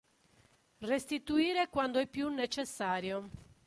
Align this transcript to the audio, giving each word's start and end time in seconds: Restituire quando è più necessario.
Restituire 0.79 1.69
quando 1.69 1.99
è 1.99 2.07
più 2.07 2.27
necessario. 2.29 3.29